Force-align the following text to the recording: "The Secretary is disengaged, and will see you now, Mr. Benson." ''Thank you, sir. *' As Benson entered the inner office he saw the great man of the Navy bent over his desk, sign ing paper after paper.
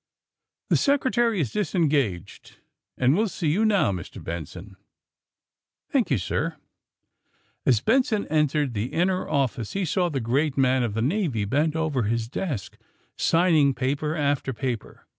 "The 0.71 0.77
Secretary 0.77 1.39
is 1.39 1.51
disengaged, 1.51 2.55
and 2.97 3.15
will 3.15 3.27
see 3.27 3.49
you 3.51 3.63
now, 3.65 3.91
Mr. 3.91 4.23
Benson." 4.23 4.75
''Thank 5.91 6.09
you, 6.09 6.17
sir. 6.17 6.55
*' 7.03 7.31
As 7.67 7.81
Benson 7.81 8.25
entered 8.29 8.73
the 8.73 8.93
inner 8.93 9.29
office 9.29 9.73
he 9.73 9.85
saw 9.85 10.09
the 10.09 10.19
great 10.19 10.57
man 10.57 10.81
of 10.81 10.95
the 10.95 11.03
Navy 11.03 11.45
bent 11.45 11.75
over 11.75 12.01
his 12.01 12.27
desk, 12.27 12.79
sign 13.15 13.53
ing 13.53 13.73
paper 13.75 14.15
after 14.15 14.53
paper. 14.53 15.05